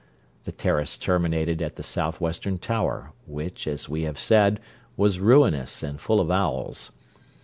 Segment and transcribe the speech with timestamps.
[0.45, 4.59] The terrace terminated at the south western tower, which, as we have said,
[4.97, 6.91] was ruinous and full of owls.